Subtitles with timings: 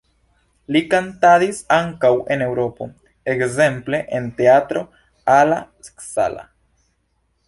[0.75, 2.87] Li kantadis ankaŭ en Eŭropo,
[3.33, 4.83] ekzemple en Teatro
[5.35, 6.43] alla Scala.